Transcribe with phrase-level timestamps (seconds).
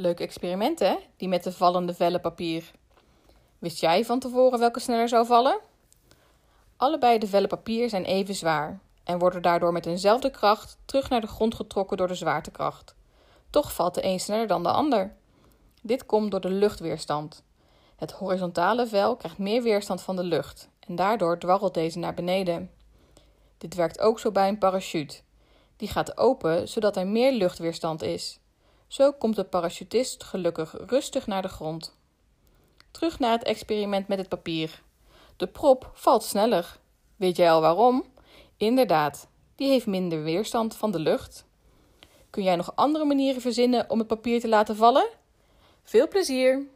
[0.00, 2.70] Leuk experiment hè, die met de vallende vellen papier.
[3.58, 5.58] Wist jij van tevoren welke sneller zou vallen?
[6.76, 11.20] Allebei de vellen papier zijn even zwaar en worden daardoor met eenzelfde kracht terug naar
[11.20, 12.94] de grond getrokken door de zwaartekracht.
[13.50, 15.14] Toch valt de een sneller dan de ander.
[15.82, 17.42] Dit komt door de luchtweerstand.
[17.96, 22.70] Het horizontale vel krijgt meer weerstand van de lucht en daardoor dwarrelt deze naar beneden.
[23.58, 25.20] Dit werkt ook zo bij een parachute.
[25.76, 28.40] Die gaat open zodat er meer luchtweerstand is.
[28.90, 31.96] Zo komt de parachutist gelukkig rustig naar de grond.
[32.90, 34.82] Terug naar het experiment met het papier.
[35.36, 36.78] De prop valt sneller.
[37.16, 38.04] Weet jij al waarom?
[38.56, 41.44] Inderdaad, die heeft minder weerstand van de lucht.
[42.30, 45.08] Kun jij nog andere manieren verzinnen om het papier te laten vallen?
[45.82, 46.66] Veel plezier!